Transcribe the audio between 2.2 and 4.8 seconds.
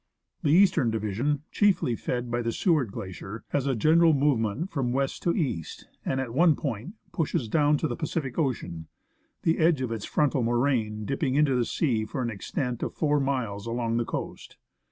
by the Seward Glacier, has a general movement